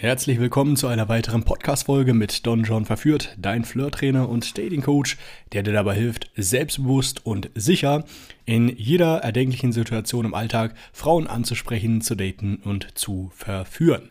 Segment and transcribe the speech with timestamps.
[0.00, 5.18] Herzlich willkommen zu einer weiteren Podcast-Folge mit Don John Verführt, dein Flirt-Trainer und Dating-Coach,
[5.52, 8.06] der dir dabei hilft, selbstbewusst und sicher
[8.46, 14.08] in jeder erdenklichen Situation im Alltag Frauen anzusprechen, zu daten und zu verführen.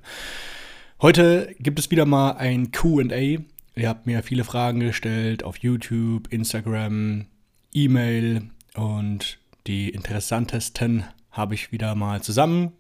[1.02, 3.40] Heute gibt es wieder mal ein QA.
[3.76, 7.26] Ihr habt mir viele Fragen gestellt auf YouTube, Instagram,
[7.74, 12.76] E-Mail und die interessantesten habe ich wieder mal zusammengefügt.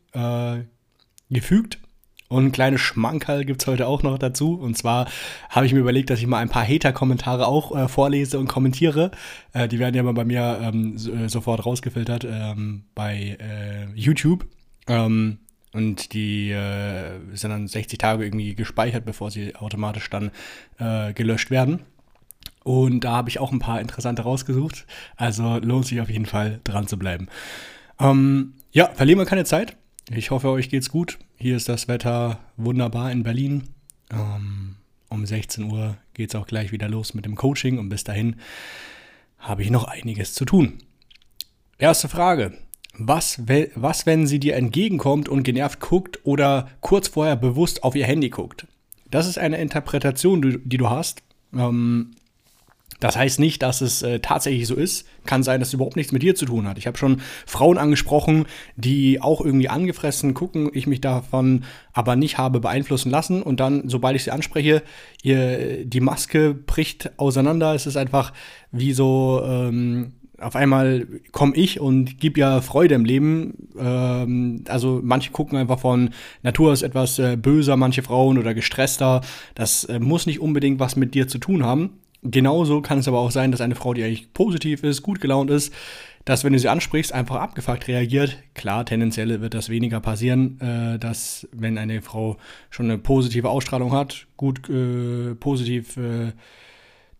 [1.75, 1.88] Äh,
[2.29, 4.53] und ein kleines Schmankerl gibt es heute auch noch dazu.
[4.53, 5.07] Und zwar
[5.49, 9.09] habe ich mir überlegt, dass ich mal ein paar Hater-Kommentare auch äh, vorlese und kommentiere.
[9.51, 13.87] Äh, die werden ja mal bei mir ähm, so, äh, sofort rausgefiltert ähm, bei äh,
[13.95, 14.45] YouTube.
[14.87, 15.39] Ähm,
[15.73, 20.29] und die äh, sind dann 60 Tage irgendwie gespeichert, bevor sie automatisch dann
[20.77, 21.81] äh, gelöscht werden.
[22.63, 24.85] Und da habe ich auch ein paar interessante rausgesucht.
[25.15, 27.27] Also lohnt sich auf jeden Fall dran zu bleiben.
[27.99, 29.77] Ähm, ja, verlieren wir keine Zeit.
[30.11, 31.19] Ich hoffe, euch geht's gut.
[31.37, 33.65] Hier ist das Wetter wunderbar in Berlin.
[34.11, 34.75] Ähm,
[35.07, 38.37] um 16 Uhr geht es auch gleich wieder los mit dem Coaching und bis dahin
[39.37, 40.79] habe ich noch einiges zu tun.
[41.77, 42.57] Erste Frage.
[42.97, 43.43] Was,
[43.75, 48.29] was, wenn sie dir entgegenkommt und genervt guckt oder kurz vorher bewusst auf ihr Handy
[48.29, 48.65] guckt?
[49.11, 51.21] Das ist eine Interpretation, die du hast.
[51.53, 52.15] Ähm,
[52.99, 55.07] das heißt nicht, dass es äh, tatsächlich so ist.
[55.25, 56.77] Kann sein, dass es überhaupt nichts mit dir zu tun hat.
[56.77, 62.37] Ich habe schon Frauen angesprochen, die auch irgendwie angefressen gucken, ich mich davon aber nicht
[62.37, 63.41] habe beeinflussen lassen.
[63.41, 64.83] Und dann, sobald ich sie anspreche,
[65.23, 67.73] ihr, die Maske bricht auseinander.
[67.73, 68.33] Es ist einfach
[68.71, 69.41] wie so.
[69.45, 73.69] Ähm, auf einmal komme ich und gebe ja Freude im Leben.
[73.77, 76.11] Ähm, also manche gucken einfach von
[76.43, 79.19] Natur aus etwas äh, böser, manche Frauen oder gestresster.
[79.53, 81.99] Das äh, muss nicht unbedingt was mit dir zu tun haben.
[82.21, 85.49] Genauso kann es aber auch sein, dass eine Frau, die eigentlich positiv ist, gut gelaunt
[85.49, 85.73] ist,
[86.25, 88.37] dass, wenn du sie ansprichst, einfach abgefuckt reagiert.
[88.53, 92.37] Klar, tendenziell wird das weniger passieren, äh, dass, wenn eine Frau
[92.69, 96.33] schon eine positive Ausstrahlung hat, gut äh, positiv äh,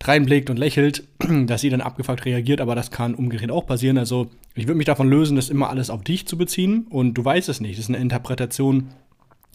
[0.02, 1.04] reinblickt und lächelt,
[1.46, 3.96] dass sie dann abgefuckt reagiert, aber das kann umgedreht auch passieren.
[3.96, 7.24] Also, ich würde mich davon lösen, das immer alles auf dich zu beziehen und du
[7.24, 7.78] weißt es nicht.
[7.78, 8.88] Das ist eine Interpretation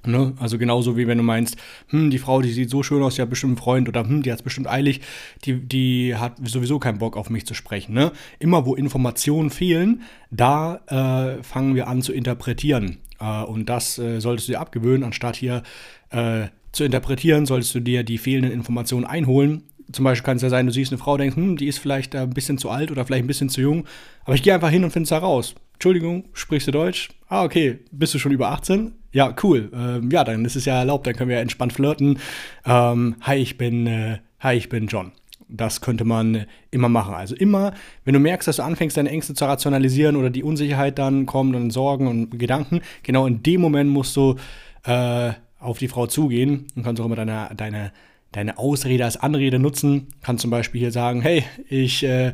[0.07, 0.33] Ne?
[0.39, 1.57] Also genauso wie wenn du meinst,
[1.89, 4.23] hm, die Frau, die sieht so schön aus, die hat bestimmt einen Freund oder hm,
[4.23, 5.01] die hat es bestimmt eilig,
[5.43, 7.93] die, die hat sowieso keinen Bock auf mich zu sprechen.
[7.93, 8.11] Ne?
[8.39, 12.97] Immer wo Informationen fehlen, da äh, fangen wir an zu interpretieren.
[13.19, 15.63] Äh, und das äh, solltest du dir abgewöhnen, anstatt hier
[16.09, 19.63] äh, zu interpretieren, solltest du dir die fehlenden Informationen einholen.
[19.91, 22.15] Zum Beispiel kann es ja sein, du siehst eine Frau, denkst, hm, die ist vielleicht
[22.15, 23.85] ein bisschen zu alt oder vielleicht ein bisschen zu jung,
[24.25, 25.55] aber ich gehe einfach hin und finde es heraus.
[25.75, 27.09] Entschuldigung, sprichst du Deutsch?
[27.27, 27.79] Ah, okay.
[27.91, 28.93] Bist du schon über 18?
[29.11, 29.71] Ja, cool.
[29.73, 32.19] Ähm, ja, dann ist es ja erlaubt, dann können wir entspannt flirten.
[32.65, 35.11] Ähm, hi, ich bin, äh, hi, ich bin John.
[35.47, 37.13] Das könnte man immer machen.
[37.13, 40.97] Also immer, wenn du merkst, dass du anfängst, deine Ängste zu rationalisieren oder die Unsicherheit
[40.97, 44.35] dann kommt und Sorgen und Gedanken, genau in dem Moment musst du
[44.83, 47.91] äh, auf die Frau zugehen und kannst auch immer deine, deine,
[48.31, 50.07] deine Ausrede als Anrede nutzen.
[50.21, 52.33] Kannst zum Beispiel hier sagen, hey, ich äh,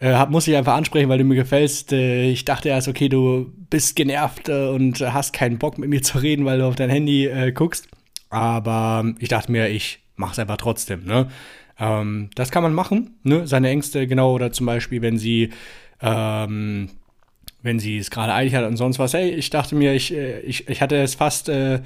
[0.00, 1.92] äh, hab, muss ich einfach ansprechen, weil du mir gefällst.
[1.92, 6.02] Äh, ich dachte erst, okay, du bist genervt äh, und hast keinen Bock mit mir
[6.02, 7.88] zu reden, weil du auf dein Handy äh, guckst.
[8.30, 11.04] Aber ich dachte mir, ich mach's einfach trotzdem.
[11.04, 11.28] Ne?
[11.78, 13.46] Ähm, das kann man machen, ne?
[13.46, 15.50] seine Ängste genau oder zum Beispiel, wenn sie
[16.00, 16.90] ähm,
[17.62, 19.14] wenn sie es gerade eilig hat und sonst was.
[19.14, 21.80] Hey, ich dachte mir, ich, äh, ich, ich hatte es fast äh,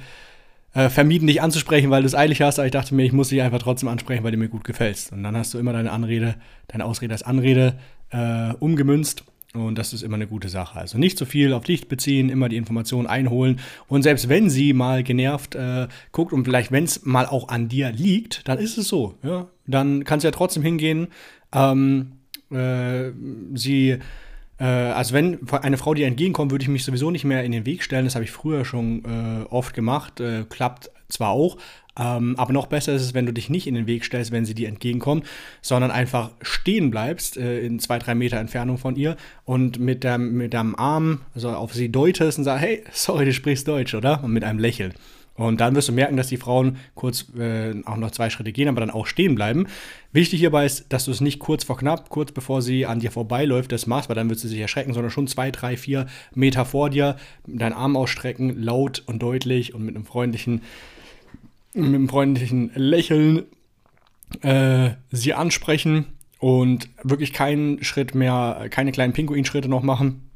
[0.73, 3.29] äh, vermieden, dich anzusprechen, weil du es eilig hast, aber ich dachte mir, ich muss
[3.29, 5.11] dich einfach trotzdem ansprechen, weil du mir gut gefällst.
[5.11, 6.35] Und dann hast du immer deine Anrede,
[6.67, 7.75] deine Ausrede als Anrede
[8.09, 9.23] äh, umgemünzt.
[9.53, 10.79] Und das ist immer eine gute Sache.
[10.79, 13.59] Also nicht zu viel auf dich beziehen, immer die Informationen einholen.
[13.87, 17.69] Und selbst wenn sie mal genervt äh, guckt und vielleicht, wenn es mal auch an
[17.69, 19.13] dir liegt, dann ist es so.
[19.21, 19.47] Ja?
[19.67, 21.07] Dann kannst du ja trotzdem hingehen.
[21.53, 22.13] Ähm,
[22.49, 23.11] äh,
[23.53, 23.99] sie
[24.59, 27.65] äh, also wenn eine Frau dir entgegenkommt, würde ich mich sowieso nicht mehr in den
[27.65, 28.05] Weg stellen.
[28.05, 30.19] Das habe ich früher schon äh, oft gemacht.
[30.19, 31.57] Äh, klappt zwar auch,
[31.97, 34.45] ähm, aber noch besser ist es, wenn du dich nicht in den Weg stellst, wenn
[34.45, 35.25] sie dir entgegenkommt,
[35.61, 39.15] sondern einfach stehen bleibst äh, in zwei, drei Meter Entfernung von ihr
[39.45, 43.33] und mit, der, mit deinem Arm also auf sie deutest und sagst, hey, sorry, du
[43.33, 44.23] sprichst Deutsch, oder?
[44.23, 44.93] Und mit einem Lächeln.
[45.35, 48.67] Und dann wirst du merken, dass die Frauen kurz äh, auch noch zwei Schritte gehen,
[48.67, 49.65] aber dann auch stehen bleiben.
[50.11, 53.11] Wichtig hierbei ist, dass du es nicht kurz vor knapp, kurz bevor sie an dir
[53.11, 56.65] vorbeiläuft, das machst, weil dann wird sie sich erschrecken, sondern schon zwei, drei, vier Meter
[56.65, 60.61] vor dir deinen Arm ausstrecken, laut und deutlich und mit einem freundlichen,
[61.73, 63.43] mit einem freundlichen Lächeln
[64.41, 66.05] äh, sie ansprechen
[66.37, 70.29] und wirklich keinen Schritt mehr, keine kleinen Pinguinschritte noch machen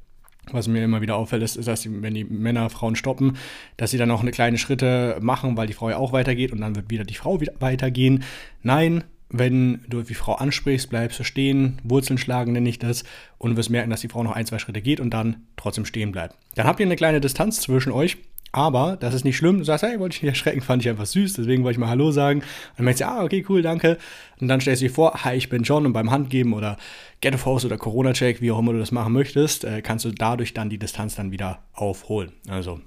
[0.52, 3.38] was mir immer wieder auffällt, ist, dass die, wenn die Männer Frauen stoppen,
[3.78, 6.62] dass sie dann auch eine kleine Schritte machen, weil die Frau ja auch weitergeht und
[6.62, 8.24] dann wird wieder die Frau wieder weitergehen.
[8.64, 13.04] Nein, wenn du die Frau ansprichst, bleibst du stehen, Wurzeln schlagen nenne ich das,
[13.38, 16.12] und wirst merken, dass die Frau noch ein, zwei Schritte geht und dann trotzdem stehen
[16.12, 16.36] bleibt.
[16.56, 18.18] Dann habt ihr eine kleine Distanz zwischen euch
[18.52, 19.58] Aber das ist nicht schlimm.
[19.58, 21.90] Du sagst, hey, wollte ich nicht erschrecken, fand ich einfach süß, deswegen wollte ich mal
[21.90, 22.40] Hallo sagen.
[22.40, 22.48] Und
[22.78, 23.98] dann merkst du, ah, okay, cool, danke.
[24.40, 26.78] Und dann stellst du dir vor, hi, ich bin John und beim Handgeben oder
[27.22, 30.12] Get of House oder Corona-Check, wie auch immer du das machen möchtest, äh, kannst du
[30.12, 32.32] dadurch dann die Distanz dann wieder aufholen.
[32.48, 32.80] Also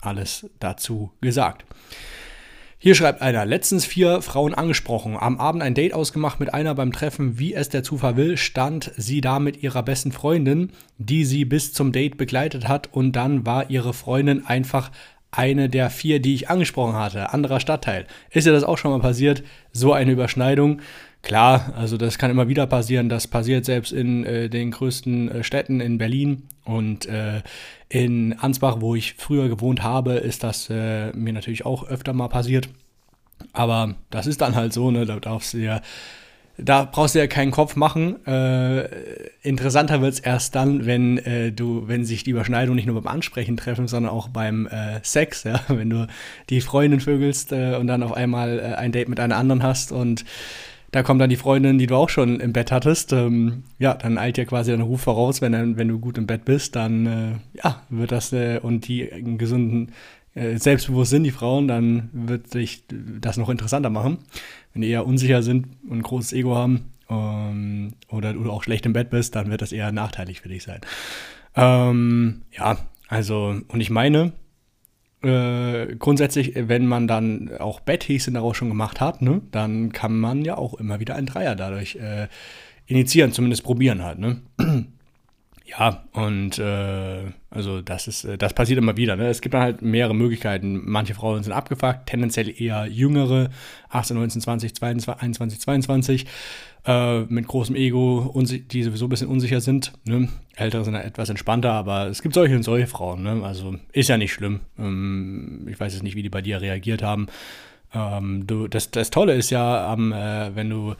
[0.00, 1.64] alles dazu gesagt.
[2.82, 6.92] Hier schreibt einer, letztens vier Frauen angesprochen, am Abend ein Date ausgemacht mit einer beim
[6.92, 11.44] Treffen, wie es der Zufall will, stand sie da mit ihrer besten Freundin, die sie
[11.44, 14.90] bis zum Date begleitet hat und dann war ihre Freundin einfach
[15.32, 18.06] eine der vier, die ich angesprochen hatte, anderer Stadtteil.
[18.30, 19.42] Ist ja das auch schon mal passiert,
[19.72, 20.80] so eine Überschneidung?
[21.22, 23.08] Klar, also das kann immer wieder passieren.
[23.08, 27.42] Das passiert selbst in äh, den größten äh, Städten in Berlin und äh,
[27.88, 32.28] in Ansbach, wo ich früher gewohnt habe, ist das äh, mir natürlich auch öfter mal
[32.28, 32.68] passiert.
[33.52, 35.06] Aber das ist dann halt so, ne?
[35.06, 35.80] Da darfst du ja,
[36.62, 38.24] da brauchst du ja keinen Kopf machen.
[38.26, 38.88] Äh,
[39.42, 43.12] interessanter wird es erst dann, wenn äh, du, wenn sich die Überschneidungen nicht nur beim
[43.12, 46.06] Ansprechen treffen, sondern auch beim äh, Sex, ja, wenn du
[46.48, 49.92] die Freundin vögelst äh, und dann auf einmal äh, ein Date mit einer anderen hast
[49.92, 50.24] und
[50.92, 53.12] da kommt dann die Freundin, die du auch schon im Bett hattest.
[53.12, 56.44] Ähm, ja, dann eilt ja quasi dein Ruf voraus, wenn, wenn du gut im Bett
[56.44, 59.92] bist, dann äh, ja, wird das und die einen gesunden
[60.34, 64.18] selbstbewusst sind, die Frauen, dann wird sich das noch interessanter machen.
[64.72, 68.86] Wenn die eher unsicher sind und ein großes Ego haben ähm, oder du auch schlecht
[68.86, 70.80] im Bett bist, dann wird das eher nachteilig für dich sein.
[71.56, 72.78] Ähm, ja,
[73.08, 74.32] also, und ich meine,
[75.22, 80.44] äh, grundsätzlich, wenn man dann auch Betthäschen daraus schon gemacht hat, ne, dann kann man
[80.44, 82.28] ja auch immer wieder ein Dreier dadurch äh,
[82.86, 84.18] initiieren, zumindest probieren halt.
[84.18, 84.40] Ne?
[85.70, 89.14] Ja, und äh, also das ist, äh, das passiert immer wieder.
[89.14, 89.28] Ne?
[89.28, 90.82] Es gibt halt mehrere Möglichkeiten.
[90.84, 93.50] Manche Frauen sind abgefuckt, tendenziell eher jüngere,
[93.88, 96.26] 18, 19, 20, 22, 21, 22,
[96.86, 99.92] äh, mit großem Ego, die sowieso ein bisschen unsicher sind.
[100.04, 100.28] Ne?
[100.56, 103.22] Ältere sind halt etwas entspannter, aber es gibt solche und solche Frauen.
[103.22, 103.42] Ne?
[103.44, 104.60] Also ist ja nicht schlimm.
[104.76, 107.28] Ähm, ich weiß jetzt nicht, wie die bei dir reagiert haben.
[107.94, 110.94] Ähm, du, das, das Tolle ist ja, ähm, äh, wenn du,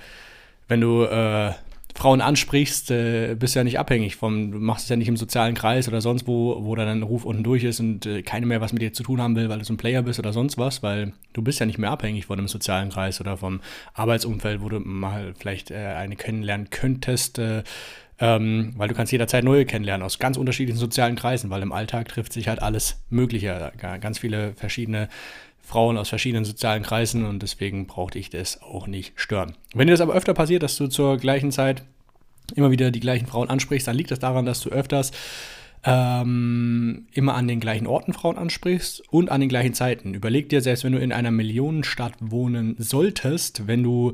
[0.69, 1.53] wenn du äh,
[1.95, 5.55] Frauen ansprichst, äh, bist ja nicht abhängig vom, du machst es ja nicht im sozialen
[5.55, 8.61] Kreis oder sonst wo, wo dann ein Ruf unten durch ist und äh, keine mehr
[8.61, 10.59] was mit dir zu tun haben will, weil du so ein Player bist oder sonst
[10.59, 13.61] was, weil du bist ja nicht mehr abhängig von einem sozialen Kreis oder vom
[13.95, 17.63] Arbeitsumfeld, wo du mal vielleicht äh, eine kennenlernen könntest, äh,
[18.19, 22.09] ähm, weil du kannst jederzeit neue kennenlernen aus ganz unterschiedlichen sozialen Kreisen, weil im Alltag
[22.09, 25.09] trifft sich halt alles Mögliche, ganz viele verschiedene
[25.71, 29.55] Frauen aus verschiedenen sozialen Kreisen und deswegen brauchte ich das auch nicht stören.
[29.73, 31.85] Wenn dir das aber öfter passiert, dass du zur gleichen Zeit
[32.57, 35.13] immer wieder die gleichen Frauen ansprichst, dann liegt das daran, dass du öfters
[35.85, 40.13] ähm, immer an den gleichen Orten Frauen ansprichst und an den gleichen Zeiten.
[40.13, 44.13] Überleg dir, selbst wenn du in einer Millionenstadt wohnen solltest, wenn du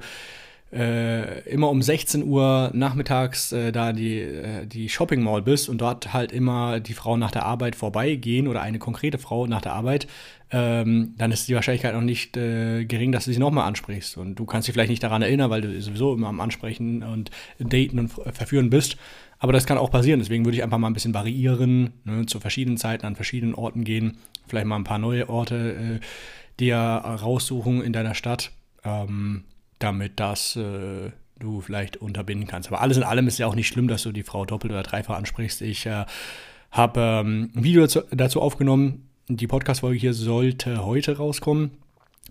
[0.73, 5.81] äh, immer um 16 Uhr nachmittags äh, da die, äh, die Shopping Mall bist und
[5.81, 9.75] dort halt immer die Frauen nach der Arbeit vorbeigehen oder eine konkrete Frau nach der
[9.75, 10.09] Arbeit,
[10.51, 14.17] ähm, dann ist die Wahrscheinlichkeit noch nicht äh, gering, dass du sie nochmal ansprichst.
[14.17, 17.31] Und du kannst dich vielleicht nicht daran erinnern, weil du sowieso immer am Ansprechen und
[17.59, 18.97] Daten und Verführen bist.
[19.39, 20.19] Aber das kann auch passieren.
[20.21, 23.85] Deswegen würde ich einfach mal ein bisschen variieren, ne, zu verschiedenen Zeiten an verschiedenen Orten
[23.85, 26.07] gehen, vielleicht mal ein paar neue Orte äh,
[26.59, 28.51] dir raussuchen in deiner Stadt.
[28.85, 29.45] Ähm,
[29.79, 32.69] damit das äh, du vielleicht unterbinden kannst.
[32.69, 34.83] Aber alles in allem ist ja auch nicht schlimm, dass du die Frau doppelt oder
[34.83, 35.63] dreifach ansprichst.
[35.63, 36.05] Ich äh,
[36.71, 39.09] habe ähm, ein Video dazu, dazu aufgenommen.
[39.29, 41.73] Die Podcast-Folge hier sollte heute rauskommen.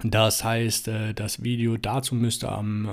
[0.04, 2.88] Das heißt, äh, das Video dazu müsste am,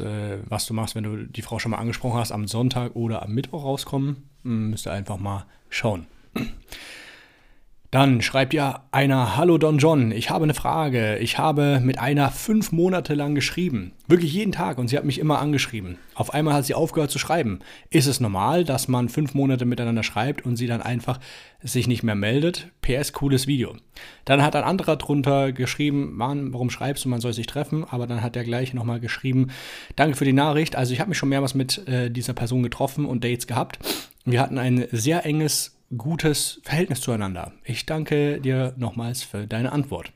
[0.00, 3.22] äh, was du machst, wenn du die Frau schon mal angesprochen hast, am Sonntag oder
[3.22, 4.28] am Mittwoch rauskommen.
[4.42, 6.06] Müsste einfach mal schauen.
[7.90, 11.16] Dann schreibt ja einer, hallo Don John, ich habe eine Frage.
[11.20, 13.92] Ich habe mit einer fünf Monate lang geschrieben.
[14.06, 15.96] Wirklich jeden Tag und sie hat mich immer angeschrieben.
[16.14, 17.60] Auf einmal hat sie aufgehört zu schreiben.
[17.88, 21.18] Ist es normal, dass man fünf Monate miteinander schreibt und sie dann einfach
[21.62, 22.68] sich nicht mehr meldet?
[22.82, 23.74] PS, cooles Video.
[24.26, 27.84] Dann hat ein anderer drunter geschrieben, Mann, warum schreibst du, man soll sich treffen?
[27.84, 29.48] Aber dann hat der gleiche nochmal geschrieben,
[29.96, 30.76] danke für die Nachricht.
[30.76, 33.78] Also ich habe mich schon mehrmals mit äh, dieser Person getroffen und Dates gehabt.
[34.26, 37.52] Wir hatten ein sehr enges gutes Verhältnis zueinander.
[37.64, 40.12] Ich danke dir nochmals für deine Antwort.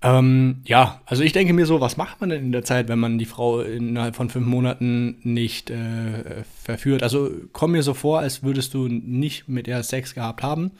[0.00, 3.00] Ähm, ja, also ich denke mir so, was macht man denn in der Zeit, wenn
[3.00, 7.02] man die Frau innerhalb von fünf Monaten nicht äh, verführt?
[7.02, 10.70] Also komm mir so vor, als würdest du nicht mit ihr Sex gehabt haben.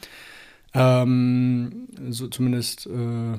[0.73, 3.37] Ähm, so zumindest äh,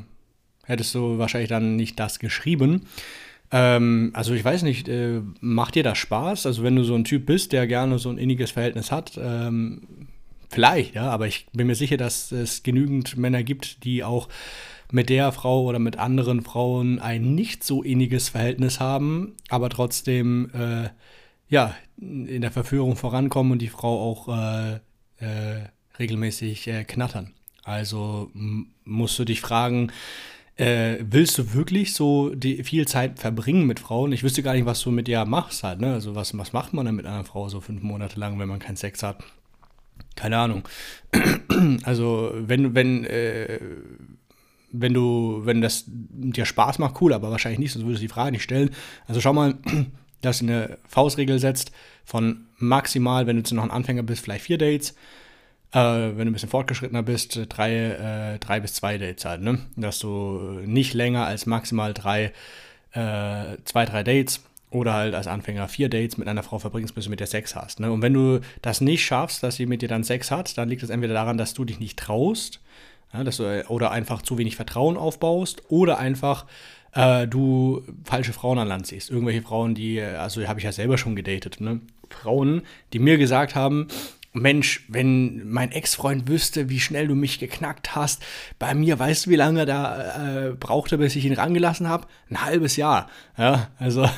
[0.65, 2.87] hättest du wahrscheinlich dann nicht das geschrieben.
[3.53, 6.47] Ähm, also ich weiß nicht, äh, macht dir das Spaß?
[6.47, 9.83] Also wenn du so ein Typ bist, der gerne so ein inniges Verhältnis hat, ähm,
[10.51, 14.29] vielleicht, ja, aber ich bin mir sicher, dass es genügend Männer gibt, die auch
[14.93, 20.51] mit der Frau oder mit anderen Frauen ein nicht so inniges Verhältnis haben, aber trotzdem
[20.53, 20.91] äh,
[21.49, 24.75] ja in der Verführung vorankommen und die Frau auch äh,
[25.25, 27.35] äh regelmäßig äh, knattern.
[27.63, 28.31] Also
[28.85, 29.93] musst du dich fragen,
[30.57, 34.13] äh, willst du wirklich so die, viel Zeit verbringen mit Frauen?
[34.13, 35.93] Ich wüsste gar nicht, was du mit ihr machst halt, ne?
[35.93, 38.61] Also was, was macht man dann mit einer Frau so fünf Monate lang, wenn man
[38.61, 39.23] keinen Sex hat?
[40.17, 40.69] Keine Ahnung.
[41.85, 43.61] also wenn, wenn, äh,
[44.73, 48.13] wenn du, wenn das dir Spaß macht, cool, aber wahrscheinlich nicht, sonst würdest du die
[48.13, 48.71] Frage nicht stellen.
[49.07, 49.55] Also schau mal,
[50.21, 51.73] dass du eine Faustregel setzt
[52.05, 54.95] von maximal, wenn du noch ein Anfänger bist, vielleicht vier Dates.
[55.73, 59.61] Äh, wenn du ein bisschen fortgeschrittener bist, drei, äh, drei bis zwei Dates halt, ne?
[59.77, 62.33] Dass du nicht länger als maximal drei,
[62.93, 67.05] äh, zwei, drei Dates oder halt als Anfänger vier Dates mit einer Frau verbringst, bis
[67.05, 67.81] du mit der Sex hast.
[67.81, 67.91] Ne?
[67.91, 70.83] Und wenn du das nicht schaffst, dass sie mit dir dann Sex hat, dann liegt
[70.83, 72.61] es entweder daran, dass du dich nicht traust,
[73.13, 76.47] ja, dass du, oder einfach zu wenig Vertrauen aufbaust, oder einfach
[76.93, 79.11] äh, du falsche Frauen an Land siehst.
[79.11, 81.81] Irgendwelche Frauen, die, also habe ich ja selber schon gedatet, ne?
[82.09, 82.63] Frauen,
[82.93, 83.87] die mir gesagt haben,
[84.33, 88.23] Mensch, wenn mein Ex-Freund wüsste, wie schnell du mich geknackt hast,
[88.59, 92.07] bei mir, weißt du, wie lange da äh, brauchte, bis ich ihn rangelassen habe?
[92.31, 93.09] Ein halbes Jahr.
[93.37, 94.09] Ja, also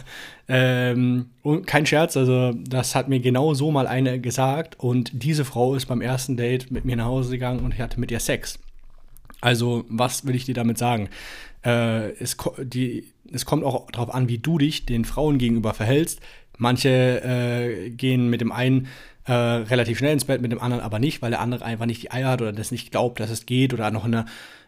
[0.48, 1.30] ähm,
[1.64, 5.86] kein Scherz, also das hat mir genau so mal eine gesagt und diese Frau ist
[5.86, 8.58] beim ersten Date mit mir nach Hause gegangen und ich hatte mit ihr Sex.
[9.40, 11.08] Also, was will ich dir damit sagen?
[11.64, 16.20] Äh, es, die, es kommt auch darauf an, wie du dich den Frauen gegenüber verhältst.
[16.58, 18.88] Manche äh, gehen mit dem einen
[19.24, 22.02] äh, relativ schnell ins Bett, mit dem anderen aber nicht, weil der andere einfach nicht
[22.02, 24.26] die Eier hat oder das nicht glaubt, dass es geht oder noch in, einer,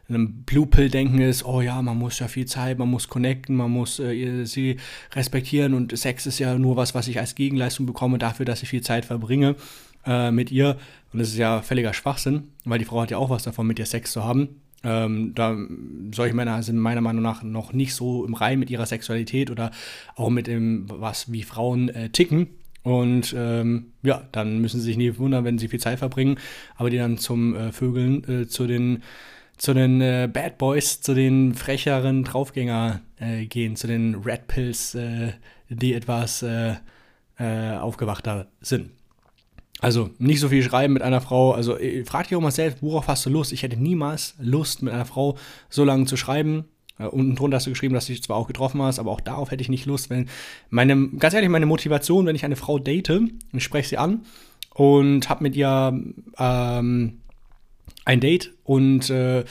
[0.09, 3.57] in einem Blue Pill-Denken ist, oh ja, man muss ja viel Zeit, man muss connecten,
[3.57, 4.77] man muss äh, sie
[5.13, 8.69] respektieren und Sex ist ja nur was, was ich als Gegenleistung bekomme dafür, dass ich
[8.69, 9.57] viel Zeit verbringe
[10.07, 10.77] äh, mit ihr.
[11.13, 13.79] Und das ist ja völliger Schwachsinn, weil die Frau hat ja auch was davon, mit
[13.79, 14.61] ihr Sex zu haben.
[14.85, 15.57] Ähm, da
[16.15, 19.71] solche Männer sind meiner Meinung nach noch nicht so im Reim mit ihrer Sexualität oder
[20.15, 22.49] auch mit dem, was wie Frauen äh, ticken.
[22.85, 26.37] Und ähm, ja, dann müssen sie sich nie wundern, wenn sie viel Zeit verbringen,
[26.77, 29.03] aber die dann zum äh, Vögeln äh, zu den
[29.57, 34.95] zu den äh, Bad Boys, zu den frecheren Draufgänger äh, gehen, zu den Red Pills,
[34.95, 35.33] äh,
[35.69, 36.75] die etwas äh,
[37.39, 38.91] aufgewachter sind.
[39.81, 41.53] Also nicht so viel schreiben mit einer Frau.
[41.53, 43.53] Also frag dich auch mal selbst, worauf hast du Lust?
[43.53, 45.37] Ich hätte niemals Lust, mit einer Frau
[45.69, 46.65] so lange zu schreiben.
[46.99, 49.21] Äh, unten drunter hast du geschrieben, dass du dich zwar auch getroffen hast, aber auch
[49.21, 50.11] darauf hätte ich nicht Lust.
[50.11, 50.29] Wenn
[50.71, 53.21] meine, ganz ehrlich, meine Motivation, wenn ich eine Frau date,
[53.53, 54.25] ich spreche sie an
[54.75, 55.99] und habe mit ihr
[56.39, 57.21] ähm,
[58.05, 59.45] ein Date und äh,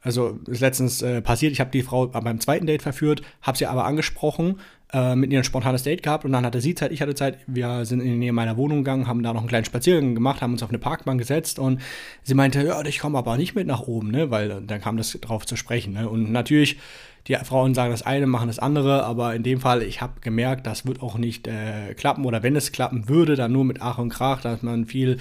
[0.00, 3.66] also ist letztens äh, passiert, ich habe die Frau beim zweiten Date verführt, habe sie
[3.66, 4.60] aber angesprochen
[4.92, 7.38] äh, mit ihr ein spontanes Date gehabt und dann hatte sie Zeit, ich hatte Zeit.
[7.46, 10.40] Wir sind in die Nähe meiner Wohnung gegangen, haben da noch einen kleinen Spaziergang gemacht,
[10.40, 11.80] haben uns auf eine Parkbank gesetzt und
[12.22, 15.12] sie meinte, ja, ich komme aber nicht mit nach oben, ne, weil dann kam das
[15.20, 15.92] drauf zu sprechen.
[15.92, 16.08] Ne?
[16.08, 16.78] Und natürlich,
[17.26, 20.66] die Frauen sagen das eine, machen das andere, aber in dem Fall, ich habe gemerkt,
[20.66, 23.98] das wird auch nicht äh, klappen oder wenn es klappen würde, dann nur mit Ach
[23.98, 25.18] und Krach, dass man viel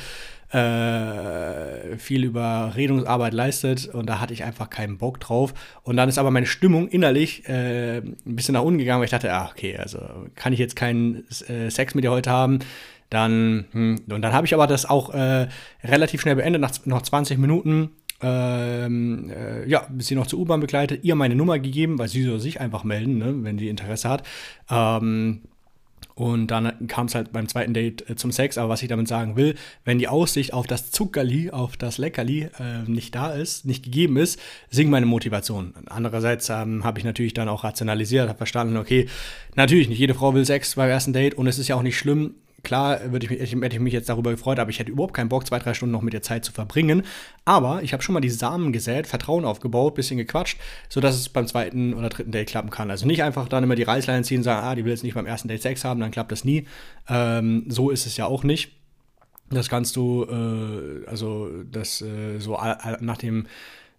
[0.51, 5.54] äh, viel Überredungsarbeit leistet und da hatte ich einfach keinen Bock drauf.
[5.84, 9.12] Und dann ist aber meine Stimmung innerlich äh, ein bisschen nach unten gegangen, weil ich
[9.12, 10.00] dachte, ach, okay, also
[10.36, 12.60] kann ich jetzt keinen äh, Sex mit dir heute haben.
[13.10, 14.01] Dann, hm.
[14.10, 15.48] und dann habe ich aber das auch äh,
[15.84, 17.92] relativ schnell beendet, nach noch 20 Minuten.
[18.22, 22.24] Ähm, äh, ja, bis sie noch zur U-Bahn begleitet, ihr meine Nummer gegeben, weil sie
[22.24, 24.24] soll sich einfach melden, ne, wenn sie Interesse hat.
[24.70, 25.44] Ähm,
[26.18, 28.58] und dann kam es halt beim zweiten Date äh, zum Sex.
[28.58, 29.54] Aber was ich damit sagen will,
[29.86, 34.18] wenn die Aussicht auf das Zuckerli, auf das Leckerli äh, nicht da ist, nicht gegeben
[34.18, 34.40] ist,
[34.72, 35.76] sinkt meine Motivation.
[35.86, 39.08] Andererseits ähm, habe ich natürlich dann auch rationalisiert, habe verstanden, okay,
[39.56, 42.00] natürlich, nicht jede Frau will Sex beim ersten Date und es ist ja auch nicht
[42.00, 42.34] schlimm,
[42.64, 45.46] Klar würde ich, hätte ich mich jetzt darüber gefreut, aber ich hätte überhaupt keinen Bock,
[45.46, 47.04] zwei, drei Stunden noch mit der Zeit zu verbringen.
[47.46, 50.60] Aber ich habe schon mal die Samen gesät, Vertrauen aufgebaut, bisschen gequatscht,
[50.90, 52.90] sodass es beim zweiten oder dritten Date klappen kann.
[52.90, 55.14] Also nicht einfach dann immer die Reißleine ziehen und sagen, ah, die will jetzt nicht
[55.14, 56.66] beim ersten Date Sex haben, dann klappt das nie.
[57.08, 58.72] Ähm, so ist es ja auch nicht.
[59.50, 62.60] Das kannst du, äh, also das äh, so
[63.00, 63.46] nach dem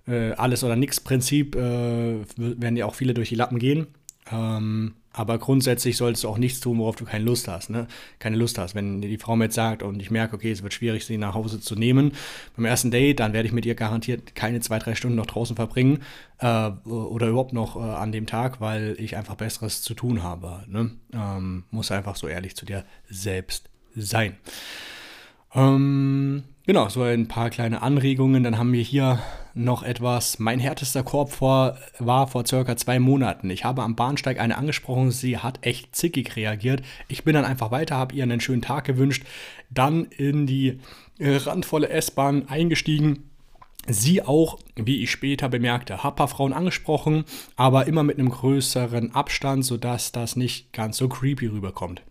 [0.07, 3.87] äh, Alles- oder Nix-Prinzip äh, werden ja auch viele durch die Lappen gehen.
[4.31, 7.71] Ähm, aber grundsätzlich solltest du auch nichts tun, worauf du keine Lust hast.
[7.71, 7.87] Ne?
[8.19, 8.75] Keine Lust hast.
[8.75, 11.35] Wenn die Frau mir jetzt sagt und ich merke, okay, es wird schwierig, sie nach
[11.35, 12.13] Hause zu nehmen,
[12.57, 15.57] beim ersten Date, dann werde ich mit ihr garantiert keine zwei, drei Stunden noch draußen
[15.57, 16.03] verbringen
[16.39, 20.65] äh, oder überhaupt noch äh, an dem Tag, weil ich einfach Besseres zu tun habe.
[20.69, 20.91] Ne?
[21.13, 24.37] Ähm, muss einfach so ehrlich zu dir selbst sein.
[25.55, 28.43] Ähm, genau, so ein paar kleine Anregungen.
[28.43, 29.19] Dann haben wir hier
[29.55, 30.39] noch etwas.
[30.39, 33.51] Mein härtester Korb vor, war vor circa zwei Monaten.
[33.51, 36.83] Ich habe am Bahnsteig eine angesprochen, sie hat echt zickig reagiert.
[37.09, 39.25] Ich bin dann einfach weiter, habe ihr einen schönen Tag gewünscht,
[39.71, 40.81] dann in die
[41.19, 43.25] äh, randvolle S-Bahn eingestiegen.
[43.91, 47.25] Sie auch, wie ich später bemerkte, ein paar Frauen angesprochen,
[47.57, 52.03] aber immer mit einem größeren Abstand, sodass das nicht ganz so creepy rüberkommt.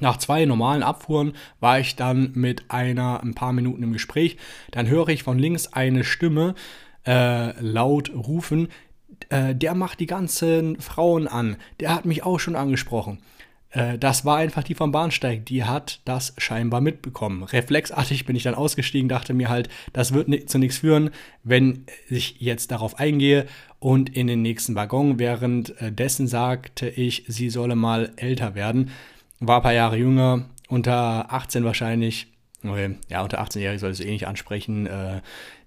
[0.00, 4.36] Nach zwei normalen Abfuhren war ich dann mit einer ein paar Minuten im Gespräch.
[4.70, 6.54] Dann höre ich von links eine Stimme
[7.06, 8.68] äh, laut rufen,
[9.30, 11.56] äh, der macht die ganzen Frauen an.
[11.80, 13.18] Der hat mich auch schon angesprochen.
[13.70, 17.42] Äh, das war einfach die vom Bahnsteig, die hat das scheinbar mitbekommen.
[17.42, 21.10] Reflexartig bin ich dann ausgestiegen, dachte mir halt, das wird zu nichts führen,
[21.44, 23.46] wenn ich jetzt darauf eingehe
[23.78, 25.18] und in den nächsten Waggon.
[25.18, 28.90] Währenddessen sagte ich, sie solle mal älter werden.
[29.40, 32.37] War ein paar Jahre jünger, unter 18 wahrscheinlich.
[33.08, 34.86] Ja, unter 18-Jährige soll es eh nicht ansprechen.
[34.86, 35.20] Äh,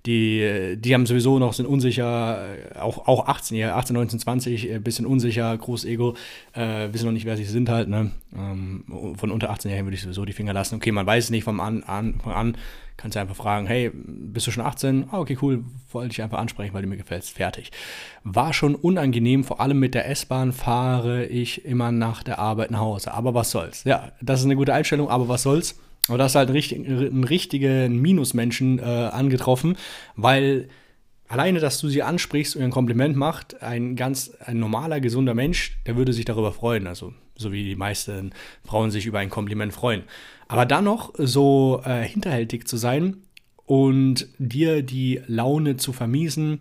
[0.06, 2.44] die, die haben sowieso noch, sind unsicher,
[2.80, 6.16] auch, auch 18, ja, 18, 19, 20, ein bisschen unsicher, großes Ego,
[6.54, 8.12] äh, wissen noch nicht, wer sie sind halt, ne?
[8.36, 8.84] Ähm,
[9.16, 10.76] von unter 18 Jahren würde ich sowieso die Finger lassen.
[10.76, 12.58] Okay, man weiß es nicht vom an, an, von an,
[12.98, 15.10] kannst du einfach fragen, hey, bist du schon 18?
[15.12, 17.32] Ah, okay, cool, wollte ich einfach ansprechen, weil du mir gefällst.
[17.32, 17.72] Fertig.
[18.24, 22.80] War schon unangenehm, vor allem mit der S-Bahn fahre ich immer nach der Arbeit nach
[22.80, 23.14] Hause.
[23.14, 23.84] Aber was soll's?
[23.84, 25.80] Ja, das ist eine gute Einstellung, aber was soll's?
[26.08, 29.78] Aber da hast du halt richtig, einen richtigen Minusmenschen äh, angetroffen,
[30.16, 30.68] weil
[31.28, 35.78] alleine, dass du sie ansprichst und ein Kompliment macht, ein ganz ein normaler, gesunder Mensch,
[35.86, 36.88] der würde sich darüber freuen.
[36.88, 38.32] Also so wie die meisten
[38.66, 40.04] Frauen sich über ein Kompliment freuen.
[40.48, 43.18] Aber dann noch so äh, hinterhältig zu sein
[43.66, 46.60] und dir die Laune zu vermiesen,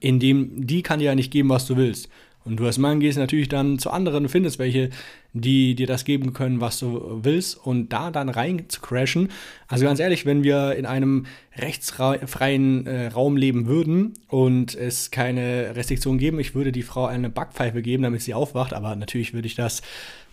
[0.00, 2.08] indem die kann dir ja nicht geben, was du willst.
[2.46, 4.90] Und du als Mann gehst natürlich dann zu anderen und findest welche,
[5.32, 9.28] die dir das geben können, was du willst und da dann rein zu crashen.
[9.68, 11.26] Also ganz ehrlich, wenn wir in einem
[11.58, 17.28] rechtsfreien äh, Raum leben würden und es keine Restriktionen geben, ich würde die Frau eine
[17.28, 19.82] Backpfeife geben, damit sie aufwacht, aber natürlich würde ich das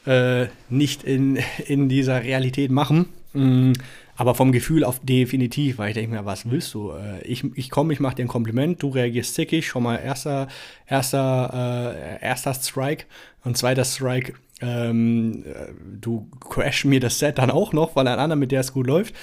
[0.05, 3.07] äh, nicht in, in dieser Realität machen.
[3.33, 3.73] Mm,
[4.15, 6.91] aber vom Gefühl auf definitiv, weil ich denke mir, was willst du?
[6.91, 10.47] Äh, ich, ich komme, ich mache dir ein Kompliment, du reagierst zickig, schon mal erster,
[10.87, 13.05] erster, äh, erster Strike
[13.43, 18.19] und zweiter Strike, ähm, äh, du crash mir das Set dann auch noch, weil ein
[18.19, 19.15] anderer mit der es gut läuft.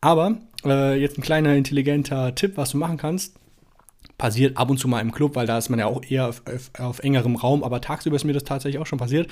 [0.00, 3.34] Aber äh, jetzt ein kleiner intelligenter Tipp, was du machen kannst
[4.18, 6.42] passiert ab und zu mal im Club, weil da ist man ja auch eher auf,
[6.46, 9.30] auf, auf engerem Raum, aber tagsüber ist mir das tatsächlich auch schon passiert.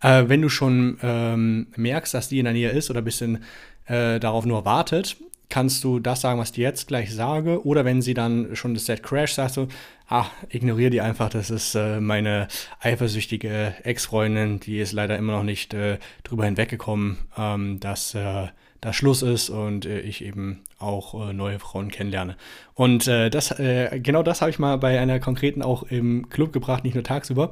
[0.00, 3.44] Äh, wenn du schon ähm, merkst, dass die in der Nähe ist oder ein bisschen
[3.86, 5.16] äh, darauf nur wartet,
[5.52, 7.66] kannst du das sagen, was ich dir jetzt gleich sage.
[7.66, 9.68] Oder wenn sie dann schon das Set crash, sagst du,
[10.08, 12.48] ach, ignoriere die einfach, das ist äh, meine
[12.80, 18.46] eifersüchtige Ex-Freundin, die ist leider immer noch nicht äh, drüber hinweggekommen, ähm, dass äh,
[18.80, 22.36] da Schluss ist und äh, ich eben auch äh, neue Frauen kennenlerne.
[22.74, 26.94] Und das, genau das habe ich mal bei einer konkreten auch im Club gebracht, nicht
[26.94, 27.50] nur tagsüber.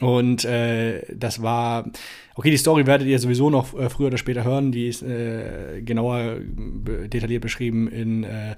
[0.00, 1.90] Und äh, das war,
[2.36, 5.82] okay, die Story werdet ihr sowieso noch äh, früher oder später hören, die ist äh,
[5.82, 8.54] genauer detailliert beschrieben in, äh,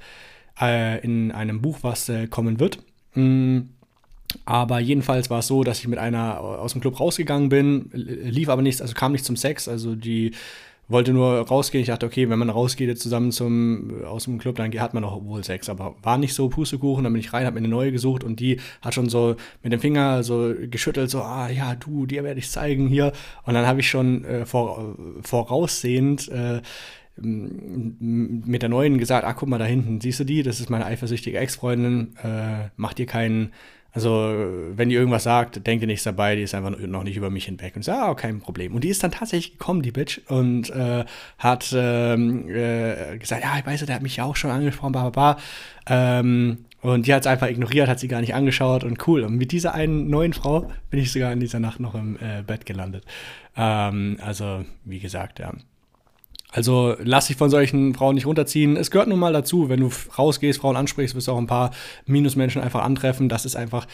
[0.61, 2.79] äh, in einem Buch, was äh, kommen wird.
[3.15, 3.61] Mm,
[4.45, 8.49] aber jedenfalls war es so, dass ich mit einer aus dem Club rausgegangen bin, lief
[8.49, 10.33] aber nichts, also kam nicht zum Sex, also die
[10.91, 11.83] wollte nur rausgehen.
[11.83, 15.05] Ich dachte, okay, wenn man rausgeht jetzt zusammen zum, aus dem Club, dann hat man
[15.05, 15.69] auch wohl Sex.
[15.69, 17.05] Aber war nicht so Pustekuchen.
[17.05, 19.73] Dann bin ich rein, habe mir eine neue gesucht und die hat schon so mit
[19.73, 23.13] dem Finger so geschüttelt, so, ah ja, du, dir werde ich zeigen hier.
[23.45, 26.61] Und dann habe ich schon äh, vor, voraussehend äh,
[27.23, 30.43] mit der neuen gesagt, ah, guck mal da hinten, siehst du die?
[30.43, 32.17] Das ist meine eifersüchtige Ex-Freundin.
[32.23, 33.53] Äh, mach dir keinen
[33.93, 34.11] also,
[34.77, 37.75] wenn die irgendwas sagt, denke nichts dabei, die ist einfach noch nicht über mich hinweg.
[37.75, 38.75] Und sage, ah, kein Problem.
[38.75, 41.05] Und die ist dann tatsächlich gekommen, die Bitch, und äh,
[41.39, 45.09] hat ähm, äh, gesagt, ja, ich weiß, der hat mich ja auch schon angesprochen, bla,
[45.09, 45.43] bla, bla.
[45.87, 49.23] Ähm, und die hat es einfach ignoriert, hat sie gar nicht angeschaut und cool.
[49.23, 52.43] Und mit dieser einen neuen Frau bin ich sogar in dieser Nacht noch im äh,
[52.47, 53.05] Bett gelandet.
[53.57, 55.53] Ähm, also, wie gesagt, ja.
[56.53, 58.77] Also lass dich von solchen Frauen nicht runterziehen.
[58.77, 61.71] Es gehört nun mal dazu, wenn du rausgehst, Frauen ansprichst, wirst du auch ein paar
[62.07, 63.29] Minusmenschen einfach antreffen.
[63.29, 63.87] Das ist einfach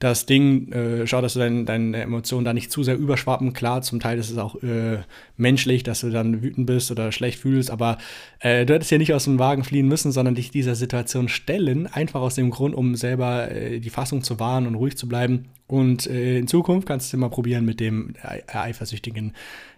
[0.00, 0.72] das Ding.
[0.72, 3.52] Äh, schau, dass du dein, deine Emotionen da nicht zu sehr überschwappen.
[3.52, 4.98] Klar, zum Teil ist es auch äh,
[5.36, 7.98] menschlich, dass du dann wütend bist oder schlecht fühlst, aber
[8.40, 11.86] äh, du hättest ja nicht aus dem Wagen fliehen müssen, sondern dich dieser Situation stellen,
[11.86, 15.50] einfach aus dem Grund, um selber äh, die Fassung zu wahren und ruhig zu bleiben.
[15.66, 18.14] Und äh, in Zukunft kannst du mal probieren mit dem
[18.46, 19.34] eifersüchtigen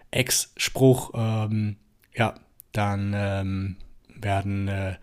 [0.09, 1.11] Ex-Spruch.
[1.15, 1.75] Ähm,
[2.15, 2.35] ja,
[2.71, 3.75] dann ähm,
[4.07, 4.95] werden, äh,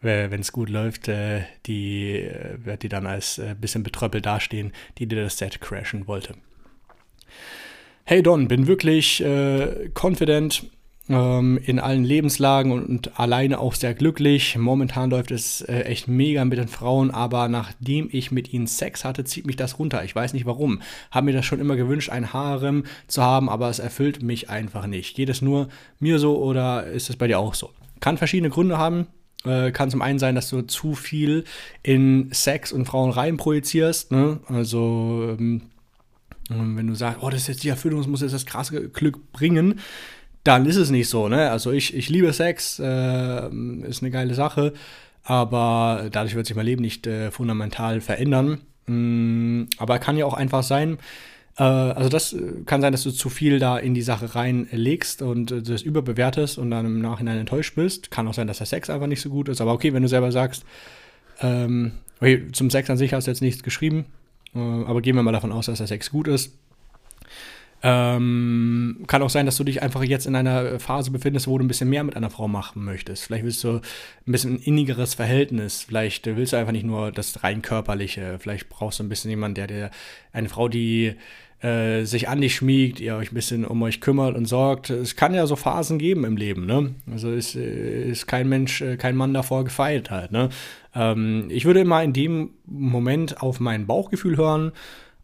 [0.00, 4.72] wenn es gut läuft, äh, die äh, wird die dann als äh, bisschen betröppelt dastehen,
[4.98, 6.34] die dir das Set crashen wollte.
[8.04, 10.70] Hey Don, bin wirklich äh, confident
[11.08, 14.56] ähm, in allen Lebenslagen und, und, alleine auch sehr glücklich.
[14.56, 19.04] Momentan läuft es äh, echt mega mit den Frauen, aber nachdem ich mit ihnen Sex
[19.04, 20.04] hatte, zieht mich das runter.
[20.04, 20.80] Ich weiß nicht warum.
[21.10, 24.86] Habe mir das schon immer gewünscht, ein Harem zu haben, aber es erfüllt mich einfach
[24.86, 25.14] nicht.
[25.14, 27.70] Geht es nur mir so oder ist es bei dir auch so?
[28.00, 29.06] Kann verschiedene Gründe haben.
[29.44, 31.44] Äh, kann zum einen sein, dass du zu viel
[31.82, 34.10] in Sex und Frauen rein projizierst.
[34.10, 34.40] Ne?
[34.46, 35.62] Also ähm,
[36.48, 39.32] wenn du sagst, oh, das ist jetzt die Erfüllung, das muss jetzt das krasse Glück
[39.32, 39.80] bringen,
[40.44, 41.50] dann ist es nicht so, ne?
[41.50, 43.48] Also ich, ich liebe Sex, äh,
[43.86, 44.74] ist eine geile Sache,
[45.22, 48.60] aber dadurch wird sich mein Leben nicht äh, fundamental verändern.
[48.86, 50.98] Mm, aber kann ja auch einfach sein,
[51.56, 55.22] äh, also das äh, kann sein, dass du zu viel da in die Sache reinlegst
[55.22, 58.10] und äh, das überbewertest und dann im Nachhinein enttäuscht bist.
[58.10, 59.62] Kann auch sein, dass der Sex einfach nicht so gut ist.
[59.62, 60.64] Aber okay, wenn du selber sagst,
[61.40, 64.04] ähm, okay, zum Sex an sich hast du jetzt nichts geschrieben,
[64.54, 66.52] äh, aber gehen wir mal davon aus, dass der Sex gut ist
[67.86, 71.64] ähm, kann auch sein, dass du dich einfach jetzt in einer Phase befindest, wo du
[71.64, 73.24] ein bisschen mehr mit einer Frau machen möchtest.
[73.24, 75.82] Vielleicht willst du ein bisschen ein innigeres Verhältnis.
[75.82, 78.38] Vielleicht willst du einfach nicht nur das rein körperliche.
[78.38, 79.90] Vielleicht brauchst du ein bisschen jemanden, der dir,
[80.32, 81.14] eine Frau, die
[81.60, 84.88] äh, sich an dich schmiegt, ihr euch ein bisschen um euch kümmert und sorgt.
[84.88, 86.94] Es kann ja so Phasen geben im Leben, ne?
[87.12, 90.48] Also ist, ist kein Mensch, äh, kein Mann davor gefeilt halt, ne?
[90.94, 94.72] Ähm, ich würde immer in dem Moment auf mein Bauchgefühl hören